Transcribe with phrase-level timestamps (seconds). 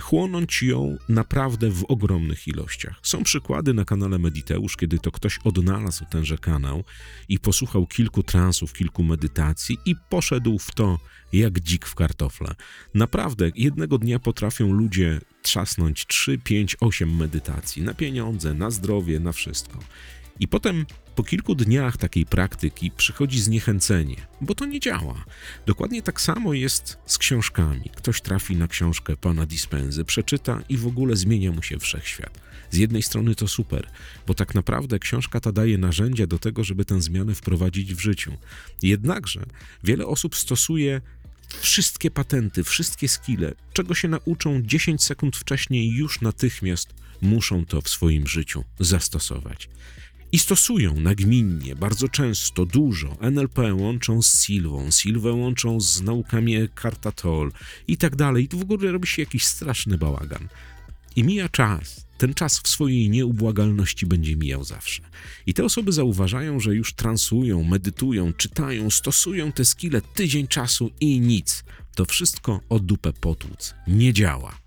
[0.00, 3.00] chłonąć ją naprawdę w ogromnych ilościach.
[3.02, 6.84] Są przykłady na kanale Mediteusz, kiedy to ktoś odnalazł tenże kanał
[7.28, 10.98] i posłuchał kilku transów, kilku medytacji i poszedł w to
[11.32, 12.54] jak dzik w kartofle.
[12.94, 19.32] Naprawdę, jednego dnia potrafią ludzie trzasnąć 3, 5, 8 medytacji na pieniądze, na zdrowie, na
[19.32, 19.78] wszystko.
[20.40, 25.24] I potem po kilku dniach takiej praktyki przychodzi zniechęcenie, bo to nie działa.
[25.66, 27.90] Dokładnie tak samo jest z książkami.
[27.96, 32.40] Ktoś trafi na książkę pana Dispensy, przeczyta i w ogóle zmienia mu się wszechświat.
[32.70, 33.90] Z jednej strony to super,
[34.26, 38.36] bo tak naprawdę książka ta daje narzędzia do tego, żeby tę zmianę wprowadzić w życiu.
[38.82, 39.46] Jednakże
[39.84, 41.00] wiele osób stosuje
[41.60, 47.88] wszystkie patenty, wszystkie skille, czego się nauczą 10 sekund wcześniej, już natychmiast muszą to w
[47.88, 49.68] swoim życiu zastosować.
[50.32, 53.16] I stosują nagminnie, bardzo często, dużo.
[53.20, 57.52] NLP łączą z Silwą, Silwę łączą z naukami Cartatol
[57.88, 58.48] i tak dalej.
[58.48, 60.48] Tu w ogóle robi się jakiś straszny bałagan.
[61.16, 62.06] I mija czas.
[62.18, 65.02] Ten czas w swojej nieubłagalności będzie mijał zawsze.
[65.46, 71.20] I te osoby zauważają, że już transują, medytują, czytają, stosują te skille tydzień czasu i
[71.20, 71.64] nic.
[71.94, 73.74] To wszystko o dupę potłuc.
[73.86, 74.58] Nie działa.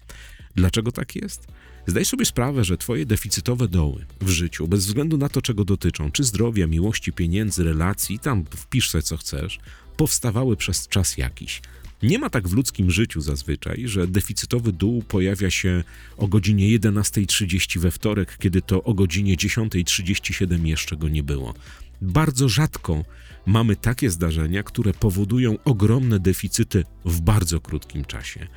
[0.56, 1.47] Dlaczego tak jest?
[1.88, 6.12] Zdaj sobie sprawę, że Twoje deficytowe doły w życiu, bez względu na to, czego dotyczą,
[6.12, 9.60] czy zdrowia, miłości, pieniędzy, relacji, tam wpisz sobie co chcesz,
[9.98, 11.62] powstawały przez czas jakiś.
[12.04, 15.84] Nie ma tak w ludzkim życiu zazwyczaj, że deficytowy dół pojawia się
[16.18, 21.54] o godzinie 11.30 we wtorek, kiedy to o godzinie 10.37 jeszcze go nie było.
[22.02, 23.06] Bardzo rzadko
[23.46, 28.48] mamy takie zdarzenia, które powodują ogromne deficyty w bardzo krótkim czasie.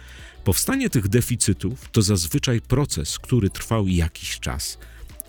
[0.46, 4.78] Powstanie tych deficytów to zazwyczaj proces, który trwał jakiś czas.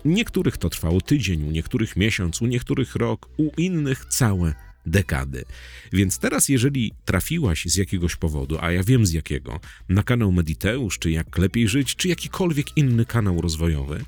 [0.04, 4.54] Niektórych to trwało tydzień, u niektórych miesiąc, u niektórych rok, u innych całe
[4.86, 5.44] dekady.
[5.92, 10.98] Więc teraz, jeżeli trafiłaś z jakiegoś powodu, a ja wiem z jakiego, na kanał Mediteusz,
[10.98, 14.04] czy jak lepiej żyć, czy jakikolwiek inny kanał rozwojowy,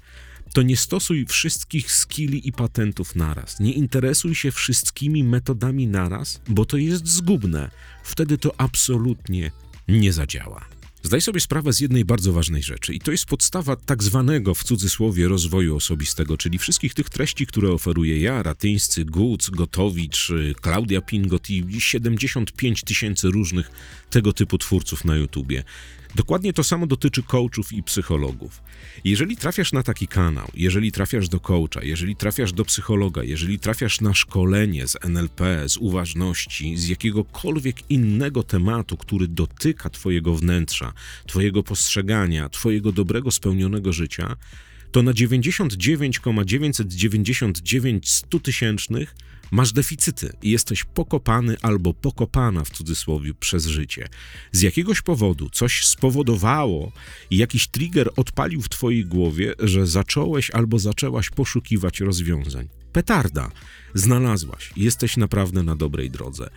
[0.55, 3.61] to nie stosuj wszystkich skilli i patentów naraz.
[3.61, 7.71] Nie interesuj się wszystkimi metodami naraz, bo to jest zgubne.
[8.05, 9.51] Wtedy to absolutnie
[9.89, 10.80] nie zadziała.
[11.03, 14.65] Zdaj sobie sprawę z jednej bardzo ważnej rzeczy, i to jest podstawa tak zwanego w
[14.65, 21.51] cudzysłowie rozwoju osobistego, czyli wszystkich tych treści, które oferuję ja, Ratyńscy, Guc, Gotowicz, Klaudia Pingot
[21.51, 23.71] i 75 tysięcy różnych
[24.11, 25.65] tego typu twórców na YouTubie.
[26.15, 28.63] Dokładnie to samo dotyczy coachów i psychologów.
[29.05, 34.01] Jeżeli trafiasz na taki kanał, jeżeli trafiasz do coacha, jeżeli trafiasz do psychologa, jeżeli trafiasz
[34.01, 40.93] na szkolenie z NLP, z uważności, z jakiegokolwiek innego tematu, który dotyka Twojego wnętrza,
[41.27, 44.37] Twojego postrzegania, Twojego dobrego, spełnionego życia,
[44.93, 49.15] to na 99,999 100 tysięcznych
[49.51, 54.09] masz deficyty i jesteś pokopany albo pokopana w cudzysłowie przez życie.
[54.53, 56.93] Z jakiegoś powodu coś spowodowało
[57.31, 62.69] i jakiś trigger odpalił w twojej głowie, że zacząłeś albo zaczęłaś poszukiwać rozwiązań.
[62.93, 63.51] petarda.
[63.95, 66.51] Znalazłaś, jesteś naprawdę na dobrej drodze.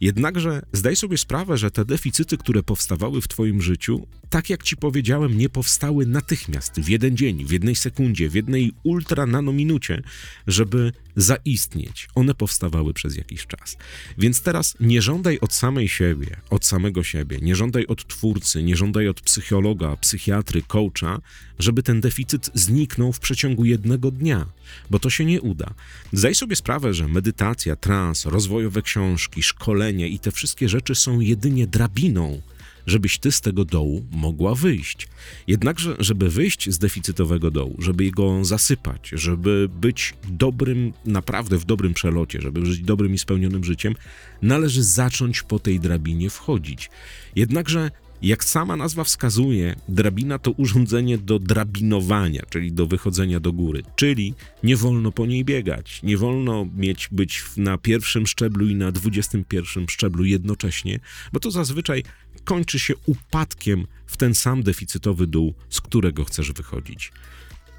[0.00, 4.76] Jednakże zdaj sobie sprawę, że te deficyty, które powstawały w Twoim życiu, tak jak Ci
[4.76, 10.02] powiedziałem, nie powstały natychmiast, w jeden dzień, w jednej sekundzie, w jednej ultra nanominucie,
[10.46, 12.08] żeby zaistnieć.
[12.14, 13.76] One powstawały przez jakiś czas.
[14.18, 18.76] Więc teraz nie żądaj od samej siebie, od samego siebie, nie żądaj od twórcy, nie
[18.76, 21.20] żądaj od psychologa, psychiatry, coacha,
[21.58, 24.46] żeby ten deficyt zniknął w przeciągu jednego dnia,
[24.90, 25.74] bo to się nie uda.
[26.12, 31.66] Zdaj sobie sprawę, że medytacja, trans, rozwojowe książki, szkolenie i te wszystkie rzeczy są jedynie
[31.66, 32.40] drabiną
[32.88, 35.08] żebyś ty z tego dołu mogła wyjść.
[35.46, 41.94] Jednakże, żeby wyjść z deficytowego dołu, żeby go zasypać, żeby być dobrym, naprawdę w dobrym
[41.94, 43.94] przelocie, żeby żyć dobrym i spełnionym życiem,
[44.42, 46.90] należy zacząć po tej drabinie wchodzić.
[47.36, 47.90] Jednakże
[48.22, 54.34] jak sama nazwa wskazuje, drabina to urządzenie do drabinowania, czyli do wychodzenia do góry, czyli
[54.62, 59.44] nie wolno po niej biegać, nie wolno mieć być na pierwszym szczeblu i na dwudziestym
[59.44, 61.00] pierwszym szczeblu jednocześnie,
[61.32, 62.02] bo to zazwyczaj
[62.44, 67.12] kończy się upadkiem w ten sam deficytowy dół, z którego chcesz wychodzić.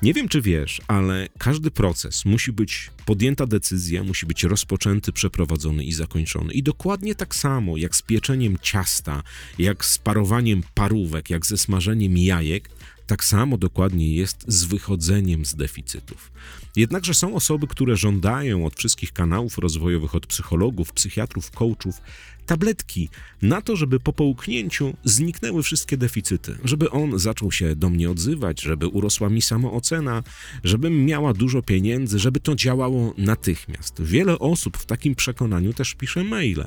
[0.02, 5.84] Nie wiem, czy wiesz, ale każdy proces musi być podjęta decyzja, musi być rozpoczęty, przeprowadzony
[5.84, 6.54] i zakończony.
[6.54, 9.24] I dokładnie tak samo jak z pieczeniem ciasta,
[9.58, 12.70] jak z parowaniem parówek, jak ze smażeniem jajek,
[13.08, 16.32] tak samo dokładnie jest z wychodzeniem z deficytów.
[16.76, 22.02] Jednakże są osoby, które żądają od wszystkich kanałów rozwojowych, od psychologów, psychiatrów, coachów,
[22.50, 23.10] tabletki
[23.42, 28.62] na to, żeby po połknięciu zniknęły wszystkie deficyty, żeby on zaczął się do mnie odzywać,
[28.62, 30.24] żeby urosła mi samoocena,
[30.64, 34.02] żebym miała dużo pieniędzy, żeby to działało natychmiast.
[34.02, 36.66] Wiele osób w takim przekonaniu też pisze maile.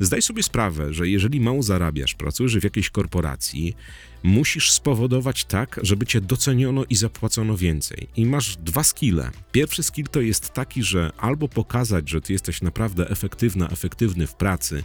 [0.00, 3.76] Zdaj sobie sprawę, że jeżeli mało zarabiasz, pracujesz w jakiejś korporacji,
[4.22, 8.08] musisz spowodować tak, żeby cię doceniono i zapłacono więcej.
[8.16, 9.30] I masz dwa skille.
[9.52, 14.34] Pierwszy skill to jest taki, że albo pokazać, że ty jesteś naprawdę efektywna, efektywny w
[14.34, 14.84] pracy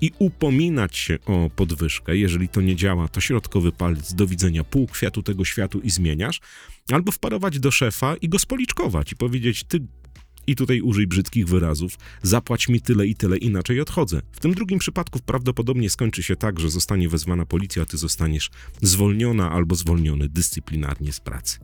[0.00, 2.16] i upominać się o podwyżkę.
[2.16, 6.40] Jeżeli to nie działa, to środkowy palec do widzenia pół kwiatu tego światu i zmieniasz,
[6.92, 9.80] albo wparować do szefa i go spoliczkować i powiedzieć: Ty
[10.46, 14.22] i tutaj użyj brzydkich wyrazów, zapłać mi tyle i tyle, inaczej odchodzę.
[14.32, 18.50] W tym drugim przypadku prawdopodobnie skończy się tak, że zostanie wezwana policja, a ty zostaniesz
[18.82, 21.58] zwolniona albo zwolniony dyscyplinarnie z pracy.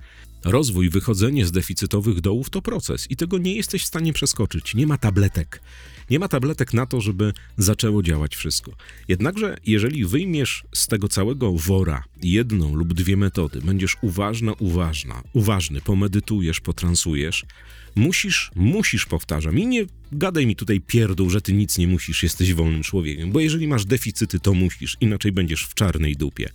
[0.45, 4.75] Rozwój, wychodzenie z deficytowych dołów to proces i tego nie jesteś w stanie przeskoczyć.
[4.75, 5.63] Nie ma tabletek.
[6.11, 8.73] Nie ma tabletek na to, żeby zaczęło działać wszystko.
[9.09, 15.81] Jednakże, jeżeli wyjmiesz z tego całego wora jedną lub dwie metody, będziesz uważna, uważna, uważny,
[15.81, 17.45] pomedytujesz, potransujesz,
[17.95, 22.55] musisz, musisz, powtarzam, i nie gadaj mi tutaj pierdół, że ty nic nie musisz, jesteś
[22.55, 26.49] wolnym człowiekiem, bo jeżeli masz deficyty, to musisz, inaczej będziesz w czarnej dupie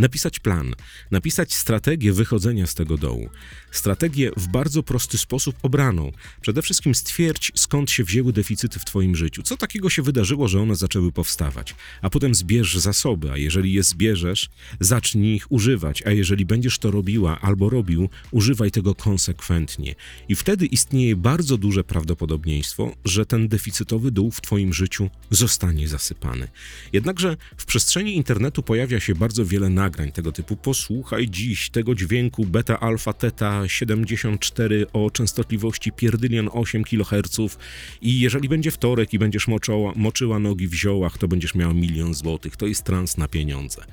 [0.00, 0.74] napisać plan,
[1.10, 3.28] napisać strategię wychodzenia z tego dołu.
[3.70, 6.12] Strategię w bardzo prosty sposób obraną.
[6.40, 10.60] Przede wszystkim stwierdź, skąd się wzięły deficyty w Twoim życiu, co takiego się wydarzyło, że
[10.60, 14.48] one zaczęły powstawać, a potem zbierz zasoby, a jeżeli je zbierzesz,
[14.80, 19.94] zacznij ich używać, a jeżeli będziesz to robiła albo robił, używaj tego konsekwentnie.
[20.28, 26.48] I wtedy istnieje bardzo duże prawdopodobieństwo, że ten deficytowy dół w Twoim życiu zostanie zasypany.
[26.92, 30.56] Jednakże w przestrzeni internetu pojawia się bardzo wiele nagrań, nagrań tego typu.
[30.56, 37.58] Posłuchaj dziś tego dźwięku beta, alfa, teta 74 o częstotliwości pierdylion 8 kHz
[38.02, 42.14] i jeżeli będzie wtorek i będziesz moczyła, moczyła nogi w ziołach, to będziesz miała milion
[42.14, 42.56] złotych.
[42.56, 43.84] To jest trans na pieniądze.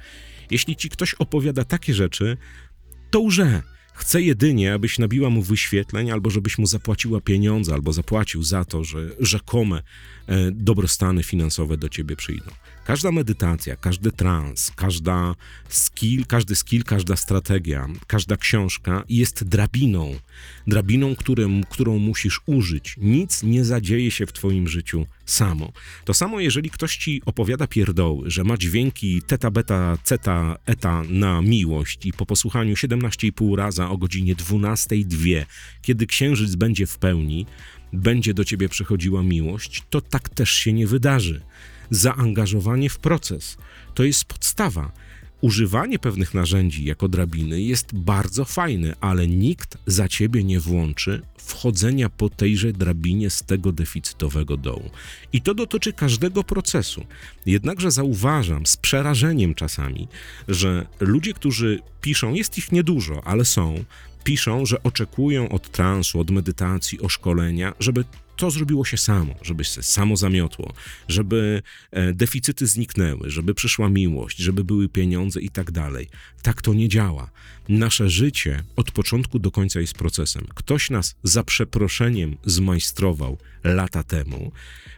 [0.52, 2.38] Jeśli ci ktoś opowiada takie rzeczy,
[3.12, 3.62] to łże.
[3.98, 8.84] Chce jedynie, abyś nabiła mu wyświetleń, albo żebyś mu zapłaciła pieniądze, albo zapłacił za to,
[8.84, 9.82] że rzekome
[10.28, 12.52] e, dobrostany finansowe do ciebie przyjdą.
[12.86, 15.36] Każda medytacja, każdy trans, każda
[15.70, 20.16] skill, każdy skill, każda strategia, każda książka jest drabiną.
[20.68, 22.96] Drabiną, którym, którą musisz użyć.
[22.98, 25.72] Nic nie zadzieje się w twoim życiu samo.
[26.06, 31.42] To samo, jeżeli ktoś ci opowiada pierdoły, że ma dźwięki teta, beta, ceta, eta na
[31.42, 35.46] miłość i po posłuchaniu 17,5 raza o godzinie 12.02,
[35.82, 37.46] kiedy księżyc będzie w pełni,
[37.94, 41.42] będzie do ciebie przychodziła miłość, to tak też się nie wydarzy
[41.90, 43.58] zaangażowanie w proces.
[43.94, 44.92] To jest podstawa.
[45.42, 52.10] Używanie pewnych narzędzi jako drabiny jest bardzo fajne, ale nikt za ciebie nie włączy wchodzenia
[52.10, 54.90] po tejże drabinie z tego deficytowego dołu.
[55.34, 57.06] I to dotyczy każdego procesu.
[57.46, 60.08] Jednakże zauważam z przerażeniem czasami,
[60.48, 63.84] że ludzie, którzy piszą, jest ich niedużo, ale są,
[64.24, 68.04] piszą, że oczekują od transu, od medytacji, o szkolenia, żeby
[68.38, 70.74] to zrobiło się samo, żeby się samo zamiotło,
[71.08, 76.08] żeby e, deficyty zniknęły, żeby przyszła miłość, żeby były pieniądze i tak dalej.
[76.42, 77.30] Tak to nie działa.
[77.70, 80.48] Nasze życie od początku do końca jest procesem.
[80.56, 84.52] Ktoś nas za przeproszeniem zmajstrował lata temu.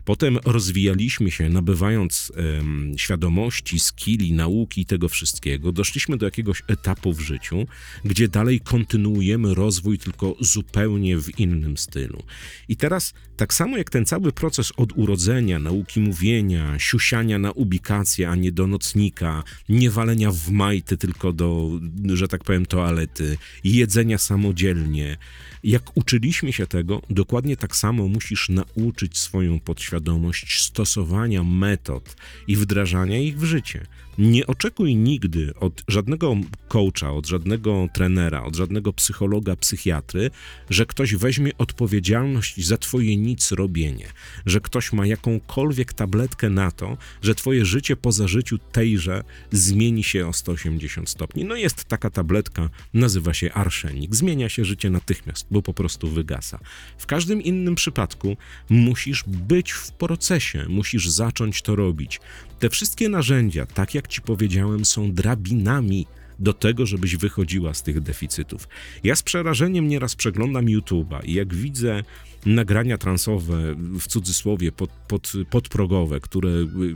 [0.06, 5.72] Potem rozwijaliśmy się, nabywając em, świadomości, skilli, nauki i tego wszystkiego.
[5.72, 7.68] Doszliśmy do jakiegoś etapu w życiu,
[8.06, 12.24] gdzie dalej kontynuujemy rozwój, tylko zupełnie w innym stylu.
[12.68, 18.30] I teraz, tak samo jak ten cały proces od urodzenia, nauki mówienia, siusiania na ubikację,
[18.30, 21.70] a nie do nocnika, nie walenia w majty, tylko do,
[22.14, 25.18] że tak powiem, toalety, jedzenia samodzielnie.
[25.64, 32.16] Jak uczyliśmy się tego, dokładnie tak samo musisz nauczyć swoją podświadomość stosowania metod
[32.48, 33.86] i wdrażania ich w życie.
[34.20, 36.36] Nie oczekuj nigdy od żadnego
[36.68, 40.32] coacha, od żadnego trenera, od żadnego psychologa, psychiatry,
[40.70, 44.08] że ktoś weźmie odpowiedzialność za twoje nic robienie,
[44.46, 50.28] że ktoś ma jakąkolwiek tabletkę na to, że twoje życie po zażyciu tejże zmieni się
[50.28, 51.46] o 180 stopni.
[51.46, 54.16] No jest taka tabletka, nazywa się arszenik.
[54.16, 56.60] Zmienia się życie natychmiast, bo po prostu wygasa.
[56.98, 58.38] W każdym innym przypadku
[58.70, 62.20] musisz być w procesie, musisz zacząć to robić.
[62.60, 66.06] Te wszystkie narzędzia, tak jak ci powiedziałem, są drabinami
[66.40, 68.68] do tego, żebyś wychodziła z tych deficytów.
[69.04, 72.04] Ja z przerażeniem nieraz przeglądam YouTube'a i jak widzę
[72.46, 76.50] nagrania transowe, w cudzysłowie, pod, pod, podprogowe, które,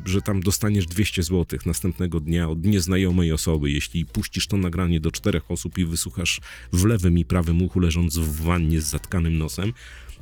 [0.06, 5.12] że tam dostaniesz 200 zł następnego dnia od nieznajomej osoby, jeśli puścisz to nagranie do
[5.12, 6.42] czterech osób i wysłuchasz
[6.74, 9.74] w lewym i prawym uchu leżąc w wannie z zatkanym nosem,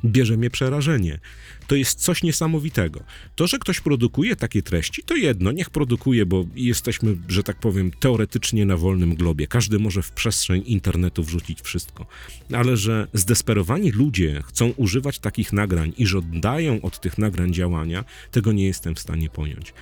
[0.04, 1.18] bierze mnie przerażenie.
[1.66, 3.00] To jest coś niesamowitego.
[3.34, 7.90] To, że ktoś produkuje takie treści, to jedno, niech produkuje, bo jesteśmy, że tak powiem,
[7.90, 9.46] teoretycznie na wolnym globie.
[9.46, 12.06] Każdy może w przestrzeń internetu wrzucić wszystko.
[12.52, 18.52] Ale że zdesperowani ludzie chcą używać takich nagrań i żądają od tych nagrań działania, tego
[18.52, 19.74] nie jestem w stanie pojąć.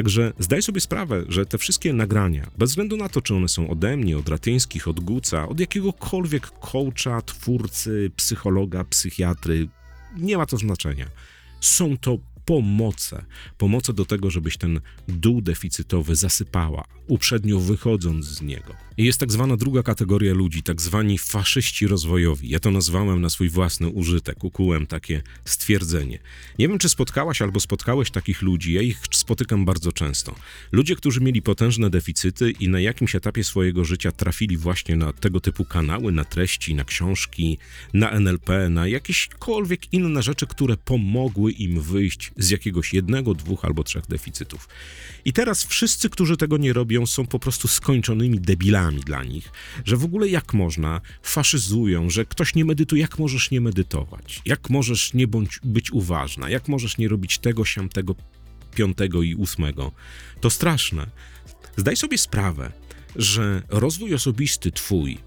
[0.00, 3.70] Także zdaj sobie sprawę, że te wszystkie nagrania, bez względu na to, czy one są
[3.70, 9.68] ode mnie, od Ratyńskich, od Guca, od jakiegokolwiek coacha, twórcy, psychologa, psychiatry,
[10.16, 11.06] nie ma to znaczenia.
[11.60, 13.24] Są to pomoce.
[13.58, 18.74] Pomoce do tego, żebyś ten dół deficytowy zasypała, uprzednio wychodząc z niego.
[19.00, 22.48] I jest tak zwana druga kategoria ludzi, tak zwani faszyści rozwojowi.
[22.48, 26.18] Ja to nazwałem na swój własny użytek, ukułem takie stwierdzenie.
[26.58, 30.34] Nie wiem, czy spotkałaś albo spotkałeś takich ludzi, ja ich spotykam bardzo często.
[30.72, 35.40] Ludzie, którzy mieli potężne deficyty i na jakimś etapie swojego życia trafili właśnie na tego
[35.40, 37.58] typu kanały, na treści, na książki,
[37.94, 43.84] na NLP, na jakiekolwiek inne rzeczy, które pomogły im wyjść z jakiegoś jednego, dwóch albo
[43.84, 44.68] trzech deficytów.
[45.24, 49.52] I teraz wszyscy, którzy tego nie robią, są po prostu skończonymi debilami dla nich,
[49.84, 54.70] że w ogóle jak można, faszyzują, że ktoś nie medytuje, jak możesz nie medytować, jak
[54.70, 58.14] możesz nie bądź, być uważna, jak możesz nie robić tego, siamtego,
[58.74, 59.92] piątego i ósmego.
[60.40, 61.06] To straszne.
[61.76, 62.72] Zdaj sobie sprawę,
[63.16, 65.18] że rozwój osobisty Twój,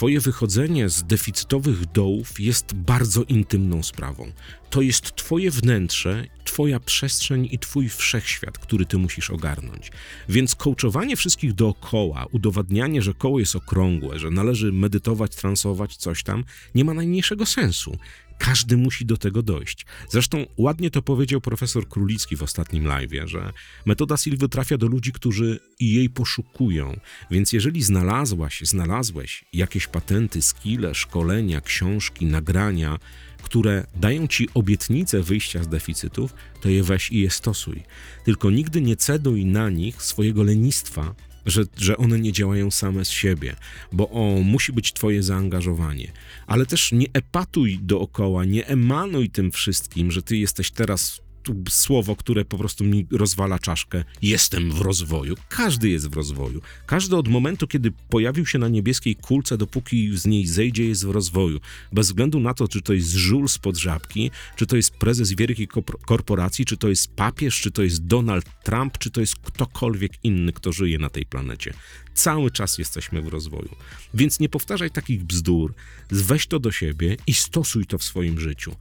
[0.00, 4.32] Twoje wychodzenie z deficytowych dołów jest bardzo intymną sprawą.
[4.70, 9.92] To jest Twoje wnętrze, Twoja przestrzeń i Twój wszechświat, który Ty musisz ogarnąć.
[10.28, 16.44] Więc coachowanie wszystkich dookoła, udowadnianie, że koło jest okrągłe, że należy medytować, transować, coś tam,
[16.74, 17.96] nie ma najmniejszego sensu.
[18.40, 19.86] Każdy musi do tego dojść.
[20.10, 23.52] Zresztą ładnie to powiedział profesor Królicki w ostatnim live, że
[23.86, 27.00] metoda Silwy trafia do ludzi, którzy jej poszukują.
[27.30, 32.98] Więc jeżeli znalazłaś, znalazłeś jakieś patenty, skille, szkolenia, książki, nagrania,
[33.42, 37.82] które dają ci obietnicę wyjścia z deficytów, to je weź i je stosuj.
[38.24, 41.14] Tylko nigdy nie ceduj na nich swojego lenistwa,
[41.46, 43.56] że, że one nie działają same z siebie,
[43.92, 46.12] bo o, musi być twoje zaangażowanie.
[46.46, 51.20] Ale też nie epatuj dookoła, nie emanuj tym wszystkim, że ty jesteś teraz
[51.68, 54.04] słowo, które po prostu mi rozwala czaszkę.
[54.22, 55.34] Jestem w rozwoju.
[55.48, 56.60] Każdy jest w rozwoju.
[56.86, 61.10] Każdy od momentu, kiedy pojawił się na niebieskiej kulce, dopóki z niej zejdzie, jest w
[61.10, 61.60] rozwoju.
[61.92, 65.68] Bez względu na to, czy to jest żul spod żabki, czy to jest prezes wielkiej
[66.06, 70.52] korporacji, czy to jest papież, czy to jest Donald Trump, czy to jest ktokolwiek inny,
[70.52, 71.74] kto żyje na tej planecie.
[72.14, 73.76] Cały czas jesteśmy w rozwoju.
[74.14, 75.74] Więc nie powtarzaj takich bzdur,
[76.10, 78.76] weź to do siebie i stosuj to w swoim życiu.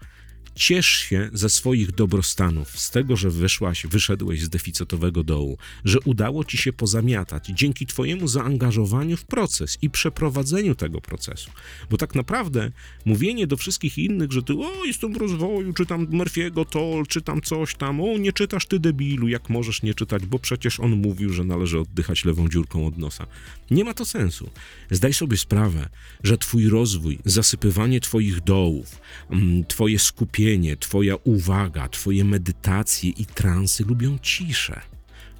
[0.59, 6.43] Ciesz się ze swoich dobrostanów, z tego, że wyszłaś, wyszedłeś z deficytowego dołu, że udało
[6.43, 11.51] ci się pozamiatać dzięki Twojemu zaangażowaniu w proces i przeprowadzeniu tego procesu.
[11.89, 12.71] Bo tak naprawdę
[13.05, 17.75] mówienie do wszystkich innych, że ty, o, jestem w rozwoju, czytam Murphy'ego to, czytam coś
[17.75, 21.43] tam, o, nie czytasz ty debilu, jak możesz nie czytać, bo przecież on mówił, że
[21.43, 23.27] należy oddychać lewą dziurką od nosa.
[23.71, 24.49] Nie ma to sensu.
[24.91, 25.89] Zdaj sobie sprawę,
[26.23, 33.25] że Twój rozwój, zasypywanie Twoich dołów, mm, Twoje skupienie, skupienie, Twoja uwaga, Twoje medytacje i
[33.25, 34.81] transy lubią ciszę.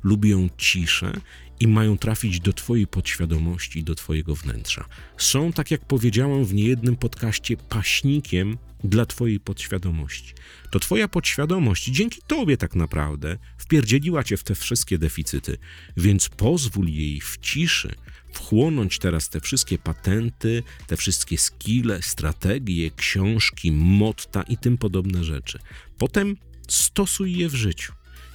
[0.04, 1.12] Lubią ciszę
[1.60, 4.86] i mają trafić do Twojej podświadomości, do Twojego wnętrza.
[5.18, 10.34] Są, tak jak powiedziałem w niejednym podcaście, paśnikiem dla Twojej podświadomości.
[10.72, 15.58] To Twoja podświadomość dzięki Tobie tak naprawdę wpierdzieliła Cię w te wszystkie deficyty,
[15.98, 17.96] więc pozwól jej w ciszy
[18.32, 25.60] wchłonąć teraz te wszystkie patenty, te wszystkie skille, strategie, książki, motta i tym podobne rzeczy.
[25.98, 27.94] Potem stosuj je w życiu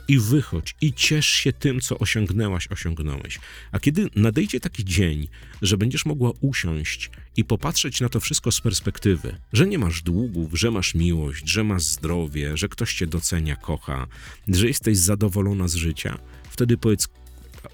[0.09, 3.39] i wychodź i ciesz się tym, co osiągnęłaś, osiągnąłeś.
[3.73, 5.29] A kiedy nadejdzie taki dzień,
[5.63, 10.59] że będziesz mogła usiąść i popatrzeć na to wszystko z perspektywy, że nie masz długów,
[10.59, 14.07] że masz miłość, że masz zdrowie, że ktoś cię docenia, kocha,
[14.49, 16.19] że jesteś zadowolona z życia,
[16.51, 17.09] wtedy powiedz,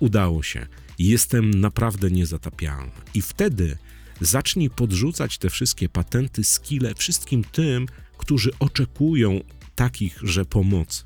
[0.01, 0.67] udało się,
[0.99, 2.93] jestem naprawdę niezatapialna.
[3.15, 3.77] I wtedy
[4.21, 7.87] zacznij podrzucać te wszystkie patenty, skille wszystkim tym,
[8.19, 9.41] którzy oczekują
[9.75, 11.05] takich, że pomocy.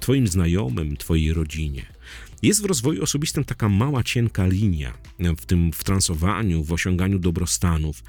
[0.00, 1.86] Twoim znajomym, Twojej rodzinie.
[2.42, 4.92] Jest w rozwoju osobistym taka mała, cienka linia
[5.38, 8.02] w tym w transowaniu, w osiąganiu dobrostanów,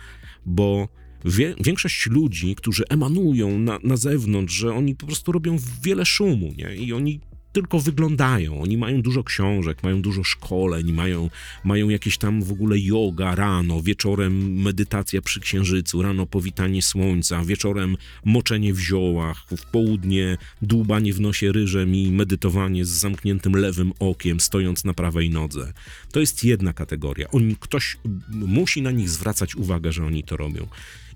[0.46, 0.88] bo
[1.26, 6.54] wie, większość ludzi, którzy emanują na, na zewnątrz, że oni po prostu robią wiele szumu
[6.58, 6.76] nie?
[6.76, 7.20] i oni
[7.58, 8.62] tylko wyglądają.
[8.62, 11.30] Oni mają dużo książek, mają dużo szkoleń, mają,
[11.64, 17.98] mają jakieś tam w ogóle yoga rano, wieczorem medytacja przy księżycu, rano powitanie słońca, wieczorem
[18.26, 24.40] moczenie w ziołach, w południe dłubanie w nosie ryżem i medytowanie z zamkniętym lewym okiem,
[24.40, 25.74] stojąc na prawej nodze.
[26.12, 27.32] To jest jedna kategoria.
[27.32, 27.98] Oni, ktoś
[28.30, 30.68] musi na nich zwracać uwagę, że oni to robią.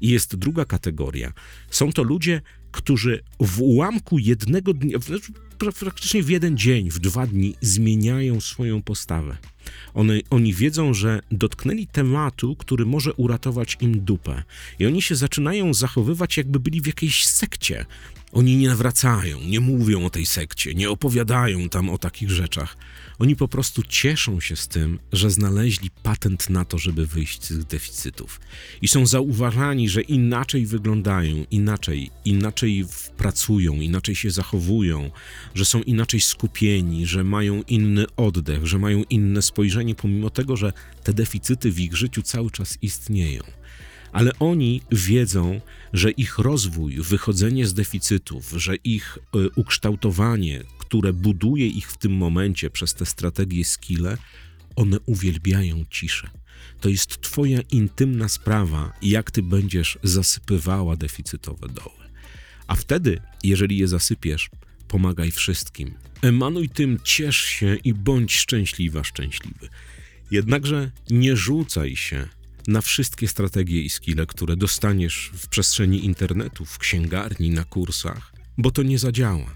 [0.02, 1.34] I jest druga kategoria.
[1.70, 5.00] Są to ludzie, którzy w ułamku jednego dnia,
[5.70, 9.38] praktycznie w jeden dzień, w dwa dni zmieniają swoją postawę.
[9.94, 14.44] One, oni wiedzą, że dotknęli tematu, który może uratować im dupę.
[14.80, 17.86] I oni się zaczynają zachowywać, jakby byli w jakiejś sekcie.
[18.32, 22.78] Oni nie nawracają, nie mówią o tej sekcie, nie opowiadają tam o takich rzeczach.
[23.20, 27.66] Oni po prostu cieszą się z tym, że znaleźli patent na to, żeby wyjść z
[27.66, 28.40] deficytów.
[28.82, 32.86] I są zauważani, że inaczej wyglądają, inaczej, inaczej
[33.18, 35.12] pracują, inaczej się zachowują,
[35.56, 40.74] że są inaczej skupieni, że mają inny oddech, że mają inne spojrzenie, pomimo tego, że
[41.04, 43.44] te deficyty w ich życiu cały czas istnieją
[44.12, 45.62] ale oni wiedzą,
[45.94, 52.12] że ich rozwój, wychodzenie z deficytów, że ich y, ukształtowanie, które buduje ich w tym
[52.12, 54.18] momencie przez te strategie, skille,
[54.76, 56.30] one uwielbiają ciszę.
[56.82, 62.02] To jest Twoja intymna sprawa, jak Ty będziesz zasypywała deficytowe doły.
[62.68, 64.50] A wtedy, jeżeli je zasypiesz,
[64.88, 65.94] pomagaj wszystkim.
[66.22, 69.70] Emanuj tym, ciesz się i bądź szczęśliwa, szczęśliwy.
[70.32, 72.28] Jednakże nie rzucaj się
[72.68, 78.72] na wszystkie strategie i skille, które dostaniesz w przestrzeni internetu, w księgarni, na kursach, bo
[78.72, 79.56] to nie zadziała.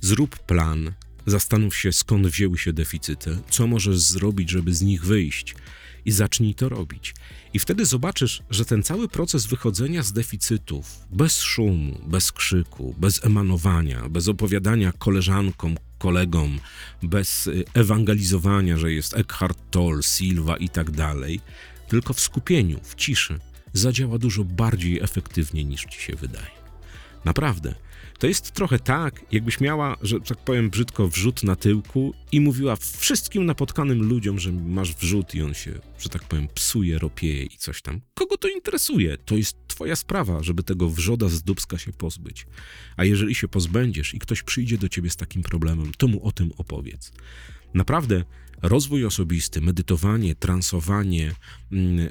[0.00, 0.92] Zrób plan,
[1.26, 5.54] zastanów się skąd wzięły się deficyty, co możesz zrobić, żeby z nich wyjść
[6.04, 7.14] i zacznij to robić.
[7.54, 13.24] I wtedy zobaczysz, że ten cały proces wychodzenia z deficytów, bez szumu, bez krzyku, bez
[13.24, 16.58] emanowania, bez opowiadania koleżankom, kolegom,
[17.02, 21.40] bez y, ewangelizowania, że jest Eckhart Tolle, Silva i tak dalej,
[21.88, 23.38] tylko w skupieniu, w ciszy,
[23.72, 26.58] zadziała dużo bardziej efektywnie niż ci się wydaje.
[27.24, 27.74] Naprawdę.
[28.18, 32.76] To jest trochę tak, jakbyś miała, że tak powiem brzydko, wrzut na tyłku i mówiła
[32.76, 37.56] wszystkim napotkanym ludziom, że masz wrzut i on się, że tak powiem, psuje, ropieje i
[37.56, 38.00] coś tam.
[38.14, 39.18] Kogo to interesuje?
[39.18, 42.46] To jest twoja sprawa, żeby tego wrzoda z dubska się pozbyć.
[42.96, 46.32] A jeżeli się pozbędziesz i ktoś przyjdzie do ciebie z takim problemem, to mu o
[46.32, 47.12] tym opowiedz.
[47.74, 48.24] Naprawdę
[48.62, 51.34] rozwój osobisty, medytowanie, transowanie,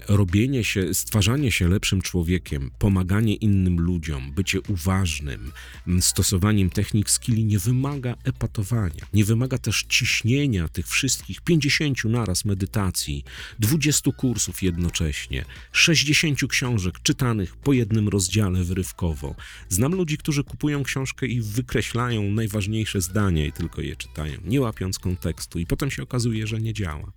[0.07, 5.51] robienie się, stwarzanie się lepszym człowiekiem, pomaganie innym ludziom, bycie uważnym,
[5.87, 12.45] mm, stosowaniem technik skilli nie wymaga epatowania, nie wymaga też ciśnienia tych wszystkich 50 naraz
[12.45, 13.23] medytacji,
[13.59, 19.35] 20 kursów jednocześnie, 60 książek czytanych po jednym rozdziale wyrywkowo.
[19.69, 24.99] Znam ludzi, którzy kupują książkę i wykreślają najważniejsze zdania i tylko je czytają, nie łapiąc
[24.99, 27.11] kontekstu i potem się okazuje, że nie działa.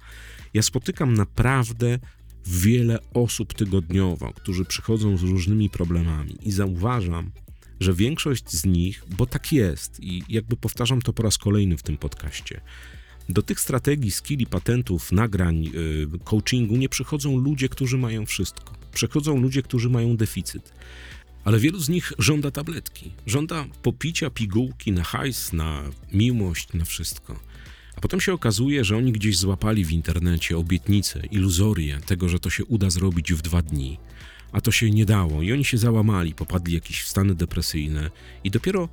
[0.55, 1.98] Ja spotykam naprawdę
[2.46, 7.31] wiele osób tygodniowo, którzy przychodzą z różnymi problemami i zauważam,
[7.81, 11.83] że większość z nich, bo tak jest i jakby powtarzam to po raz kolejny w
[11.83, 12.61] tym podcaście,
[13.29, 18.74] do tych strategii, skilli, patentów, nagrań, yy, coachingu nie przychodzą ludzie, którzy mają wszystko.
[18.92, 20.72] Przychodzą ludzie, którzy mają deficyt.
[21.44, 27.50] Ale wielu z nich żąda tabletki, żąda popicia pigułki na hajs, na miłość, na wszystko.
[27.96, 32.50] A potem się okazuje, że oni gdzieś złapali w internecie obietnicę, iluzorię tego, że to
[32.50, 33.98] się uda zrobić w dwa dni.
[34.53, 35.42] a to się nie dało.
[35.42, 38.11] I oni się załamali, popadli w jakieś stany depresyjne.
[38.44, 38.88] I dopiero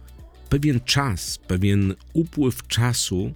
[0.49, 3.33] pewien czas, pewien upływ czasu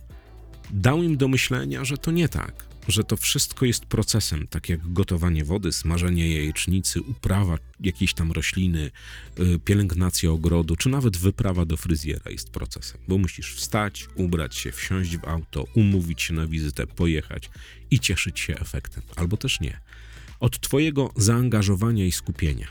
[0.72, 4.94] dał im do myślenia, że to nie tak, że to wszystko jest procesem, tak jak
[4.94, 8.92] gotowanie wody, smażenie jajecznicy, uprawa jakiejś tam rośliny,
[9.40, 14.72] y, pielęgnacja ogrodu, czy nawet wyprawa do fryzjera jest procesem, bo musisz wstać, ubrać się,
[14.72, 17.50] wsiąść w auto, umówić się na wizytę, pojechać
[17.92, 19.80] i cieszyć się efektem, albo też nie.
[20.40, 22.68] Od Twojego zaangażowania i skupienia,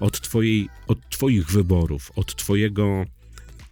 [0.00, 3.06] od, twojej, od Twoich wyborów, od Twojego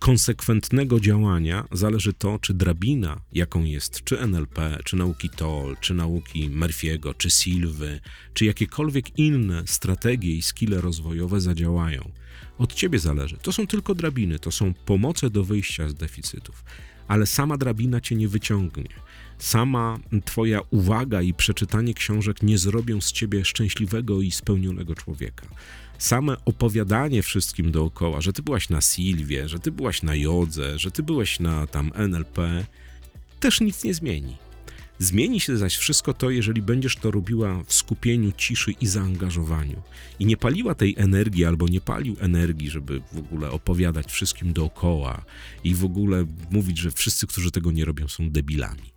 [0.06, 6.50] konsekwentnego działania zależy to, czy drabina, jaką jest czy NLP, czy nauki TOL, czy nauki
[6.50, 8.00] Murphy'ego, czy Silwy,
[8.34, 12.10] czy jakiekolwiek inne strategie i skille rozwojowe zadziałają.
[12.58, 13.36] Od ciebie zależy.
[13.36, 16.64] To są tylko drabiny, to są pomoce do wyjścia z deficytów,
[17.08, 18.88] ale sama drabina cię nie wyciągnie.
[19.38, 25.46] Sama twoja uwaga i przeczytanie książek nie zrobią z ciebie szczęśliwego i spełnionego człowieka
[25.98, 30.90] same opowiadanie wszystkim dookoła, że ty byłaś na Silwie, że ty byłaś na Jodze, że
[30.90, 32.66] ty byłeś na tam NLP,
[33.40, 34.36] też nic nie zmieni.
[34.98, 39.82] Zmieni się zaś wszystko to, jeżeli będziesz to robiła w skupieniu, ciszy i zaangażowaniu.
[40.18, 45.24] I nie paliła tej energii, albo nie palił energii, żeby w ogóle opowiadać wszystkim dookoła
[45.64, 48.95] i w ogóle mówić, że wszyscy, którzy tego nie robią, są debilami.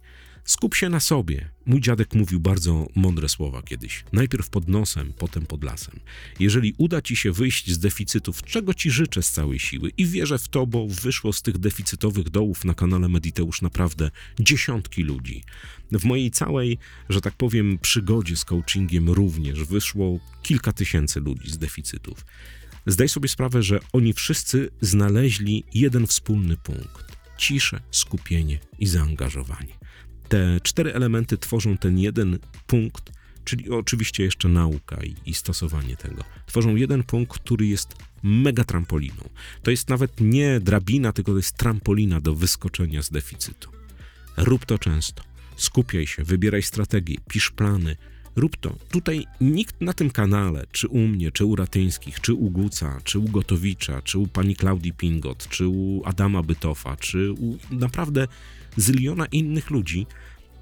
[0.50, 1.50] Skup się na sobie.
[1.66, 4.04] Mój dziadek mówił bardzo mądre słowa kiedyś.
[4.14, 6.00] Najpierw pod nosem, potem pod lasem.
[6.40, 10.38] Jeżeli uda ci się wyjść z deficytów, czego ci życzę z całej siły i wierzę
[10.38, 15.44] w to, bo wyszło z tych deficytowych dołów na kanale Mediteusz naprawdę dziesiątki ludzi.
[15.92, 16.78] W mojej całej,
[17.10, 22.26] że tak powiem, przygodzie z coachingiem również wyszło kilka tysięcy ludzi z deficytów.
[22.86, 29.79] Zdaj sobie sprawę, że oni wszyscy znaleźli jeden wspólny punkt: ciszę, skupienie i zaangażowanie.
[30.30, 33.12] Te cztery elementy tworzą ten jeden punkt,
[33.44, 36.24] czyli oczywiście jeszcze nauka i, i, stosowanie tego.
[36.46, 39.30] Tworzą jeden punkt, który jest mega trampoliną.
[39.64, 43.72] To jest nawet nie drabina, tylko to jest trampolina do wyskoczenia z deficytu.
[44.38, 45.24] Rób to często.
[45.56, 47.96] Skupiaj się, wybieraj strategię, pisz plany.
[48.36, 48.76] Rób to.
[48.92, 53.20] Tutaj nikt na tym kanale, czy u mnie, czy u Ratyńskich, czy u Guca, czy
[53.20, 58.28] u Gotowicza, czy u pani Klaudii Pingot, czy u Adama Bytofa, czy u naprawdę
[58.78, 60.08] zyliona innych ludzi,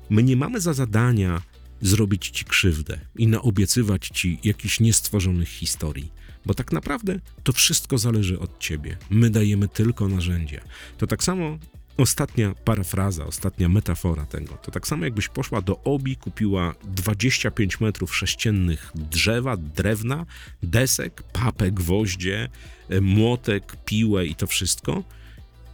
[0.09, 1.41] my nie mamy za zadania
[1.81, 6.11] zrobić ci krzywdę i naobiecywać ci jakichś niestworzonych historii,
[6.45, 8.97] bo tak naprawdę to wszystko zależy od ciebie.
[9.09, 10.61] My dajemy tylko narzędzia.
[10.97, 11.57] To tak samo
[11.97, 14.53] ostatnia parafraza, ostatnia metafora tego.
[14.53, 20.25] To tak samo jakbyś poszła do Obi, kupiła 25 metrów sześciennych drzewa, drewna,
[20.63, 22.49] desek, papę, gwoździe,
[22.89, 25.03] e, młotek, piłę i to wszystko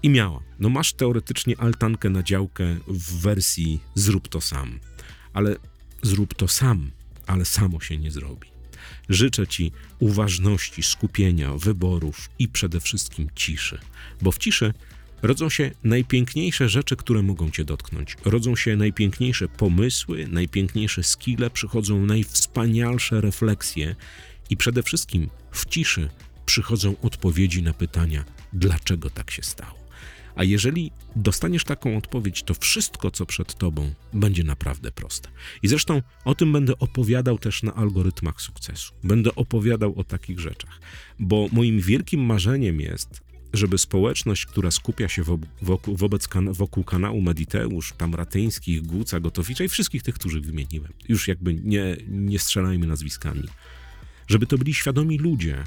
[0.03, 0.43] i miała.
[0.59, 4.79] No masz teoretycznie altankę na działkę w wersji zrób to sam,
[5.33, 5.55] ale
[6.01, 6.91] zrób to sam,
[7.27, 8.47] ale samo się nie zrobi.
[9.09, 13.79] Życzę Ci uważności, skupienia, wyborów i przede wszystkim ciszy,
[14.21, 14.73] bo w ciszy
[15.21, 18.17] rodzą się najpiękniejsze rzeczy, które mogą Cię dotknąć.
[18.25, 23.95] Rodzą się najpiękniejsze pomysły, najpiękniejsze skille, przychodzą najwspanialsze refleksje
[24.49, 26.09] i przede wszystkim w ciszy
[26.45, 29.82] przychodzą odpowiedzi na pytania, dlaczego tak się stało.
[30.35, 35.29] A jeżeli dostaniesz taką odpowiedź, to wszystko, co przed tobą, będzie naprawdę proste.
[35.63, 38.93] I zresztą o tym będę opowiadał też na algorytmach sukcesu.
[39.03, 40.79] Będę opowiadał o takich rzeczach,
[41.19, 43.21] bo moim wielkim marzeniem jest,
[43.53, 45.23] żeby społeczność, która skupia się
[45.61, 51.27] wokół, wobec wokół kanału Mediteusz, tam Ratyńskich, Guca, Gotowicza i wszystkich tych, których wymieniłem, już
[51.27, 53.43] jakby nie, nie strzelajmy nazwiskami,
[54.27, 55.63] żeby to byli świadomi ludzie,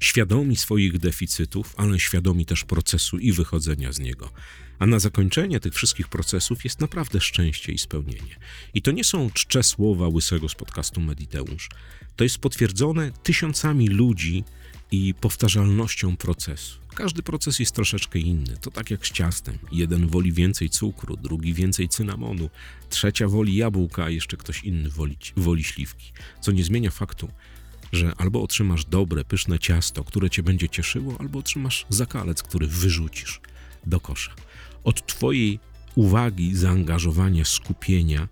[0.00, 4.30] świadomi swoich deficytów, ale świadomi też procesu i wychodzenia z niego.
[4.78, 8.36] A na zakończenie tych wszystkich procesów jest naprawdę szczęście i spełnienie.
[8.74, 11.68] I to nie są czcze słowa łysego z podcastu Mediteusz.
[12.16, 14.44] To jest potwierdzone tysiącami ludzi
[14.90, 16.78] i powtarzalnością procesu.
[16.94, 18.56] Każdy proces jest troszeczkę inny.
[18.60, 19.58] To tak jak z ciastem.
[19.72, 22.50] Jeden woli więcej cukru, drugi więcej cynamonu,
[22.90, 26.12] trzecia woli jabłka, a jeszcze ktoś inny woli, woli śliwki.
[26.40, 27.28] Co nie zmienia faktu,
[27.94, 33.40] że albo otrzymasz dobre, pyszne ciasto, które cię będzie cieszyło, albo otrzymasz zakalec, który wyrzucisz
[33.86, 34.34] do kosza.
[34.84, 35.60] Od twojej
[35.94, 38.28] uwagi, zaangażowania, skupienia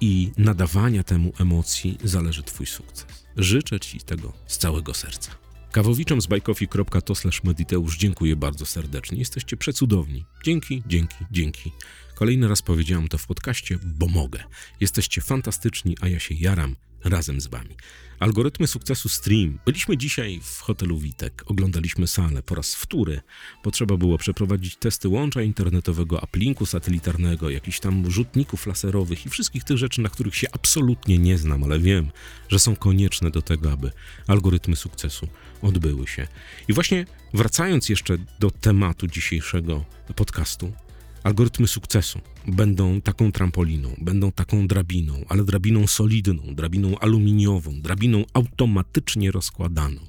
[0.00, 3.06] i nadawania temu emocji zależy twój sukces.
[3.36, 5.30] Życzę ci tego z całego serca.
[5.72, 9.18] Kawowiczom z bajkofi.to mediteusz dziękuję bardzo serdecznie.
[9.18, 10.24] Jesteście przecudowni.
[10.44, 11.72] Dzięki, dzięki, dzięki.
[12.14, 14.44] Kolejny raz powiedziałem to w podcaście, bo mogę.
[14.80, 17.76] Jesteście fantastyczni, a ja się jaram razem z Wami.
[18.22, 19.58] Algorytmy sukcesu Stream.
[19.64, 23.20] Byliśmy dzisiaj w hotelu Witek, oglądaliśmy salę po raz wtóry,
[23.64, 29.64] bo trzeba było przeprowadzić testy łącza internetowego, uplinku satelitarnego, jakichś tam rzutników laserowych i wszystkich
[29.64, 32.10] tych rzeczy, na których się absolutnie nie znam, ale wiem,
[32.48, 33.90] że są konieczne do tego, aby
[34.26, 35.28] algorytmy sukcesu
[35.62, 36.28] odbyły się.
[36.68, 39.84] I właśnie wracając jeszcze do tematu dzisiejszego
[40.16, 40.72] podcastu,
[41.24, 49.30] Algorytmy sukcesu będą taką trampoliną, będą taką drabiną, ale drabiną solidną, drabiną aluminiową, drabiną automatycznie
[49.30, 50.00] rozkładaną.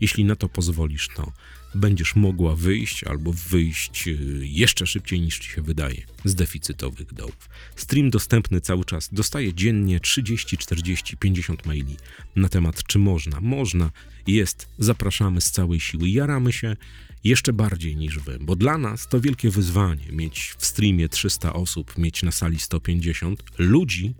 [0.00, 1.32] Jeśli na to pozwolisz, to
[1.74, 7.48] będziesz mogła wyjść albo wyjść y, jeszcze szybciej niż ci się wydaje z deficytowych dołów.
[7.76, 9.08] Stream dostępny cały czas.
[9.12, 11.96] Dostaję dziennie 30, 40, 50 maili
[12.36, 13.40] na temat, czy można.
[13.40, 13.90] Można,
[14.26, 14.68] jest.
[14.78, 16.08] Zapraszamy z całej siły.
[16.08, 16.76] Jaramy się
[17.24, 21.98] jeszcze bardziej niż wy, bo dla nas to wielkie wyzwanie mieć w streamie 300 osób,
[21.98, 24.14] mieć na sali 150 ludzi,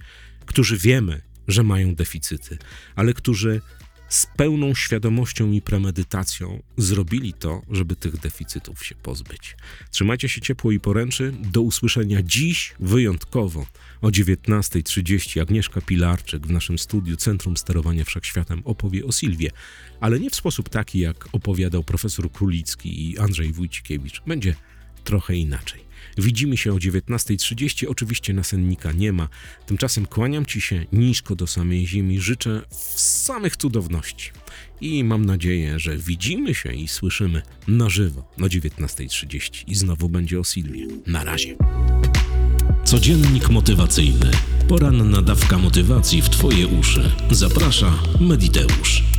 [0.46, 2.58] którzy wiemy, że mają deficyty,
[2.94, 3.60] ale którzy
[4.11, 9.57] z pełną świadomością i premedytacją zrobili to, żeby tych deficytów się pozbyć.
[9.90, 11.33] Trzymajcie się ciepło i poręczy.
[11.40, 13.66] Do usłyszenia dziś wyjątkowo
[14.01, 19.51] o 19.30 Agnieszka Pilarczyk w naszym studiu Centrum Sterowania Wszechświatem opowie o Silwie,
[20.01, 24.23] ale nie w sposób taki, jak opowiadał profesor Królicki i Andrzej Wójcikiewicz.
[24.27, 24.55] Będzie
[25.05, 25.89] trochę inaczej.
[26.18, 27.87] Widzimy się o 19.30.
[27.88, 29.29] Oczywiście nasennika nie ma.
[29.66, 32.20] Tymczasem kłaniam Ci się nisko do samej ziemi.
[32.20, 32.62] Życzę
[32.96, 34.31] samych cudowności.
[34.81, 39.64] I mam nadzieję, że widzimy się i słyszymy na żywo o 19.30.
[39.66, 40.87] I znowu będzie o Silwie.
[41.07, 41.57] Na razie.
[42.85, 44.31] Codziennik motywacyjny.
[44.68, 47.11] Poranna dawka motywacji w Twoje uszy.
[47.31, 49.10] Zaprasza Mediteusz.